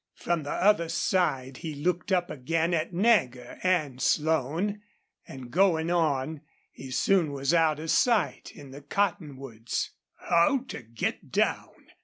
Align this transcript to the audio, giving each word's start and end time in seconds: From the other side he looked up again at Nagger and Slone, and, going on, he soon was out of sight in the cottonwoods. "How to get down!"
From 0.15 0.41
the 0.41 0.49
other 0.49 0.89
side 0.89 1.57
he 1.57 1.75
looked 1.75 2.11
up 2.11 2.31
again 2.31 2.73
at 2.73 2.91
Nagger 2.91 3.59
and 3.61 4.01
Slone, 4.01 4.81
and, 5.27 5.51
going 5.51 5.91
on, 5.91 6.41
he 6.71 6.89
soon 6.89 7.31
was 7.31 7.53
out 7.53 7.79
of 7.79 7.91
sight 7.91 8.51
in 8.55 8.71
the 8.71 8.81
cottonwoods. 8.81 9.91
"How 10.17 10.65
to 10.69 10.81
get 10.81 11.31
down!" 11.31 11.75